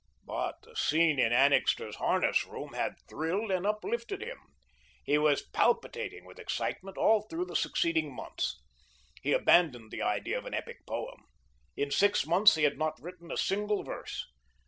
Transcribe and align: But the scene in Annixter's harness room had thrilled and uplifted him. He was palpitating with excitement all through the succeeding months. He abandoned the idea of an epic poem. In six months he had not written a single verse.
But 0.25 0.63
the 0.63 0.75
scene 0.75 1.19
in 1.19 1.31
Annixter's 1.31 1.97
harness 1.97 2.47
room 2.47 2.69
had 2.73 2.95
thrilled 3.07 3.51
and 3.51 3.67
uplifted 3.67 4.23
him. 4.23 4.39
He 5.03 5.19
was 5.19 5.43
palpitating 5.53 6.25
with 6.25 6.39
excitement 6.39 6.97
all 6.97 7.21
through 7.29 7.45
the 7.45 7.55
succeeding 7.55 8.11
months. 8.11 8.59
He 9.21 9.31
abandoned 9.31 9.91
the 9.91 10.01
idea 10.01 10.39
of 10.39 10.47
an 10.47 10.55
epic 10.55 10.87
poem. 10.87 11.27
In 11.77 11.91
six 11.91 12.25
months 12.25 12.55
he 12.55 12.63
had 12.63 12.79
not 12.79 12.99
written 12.99 13.31
a 13.31 13.37
single 13.37 13.83
verse. 13.83 14.25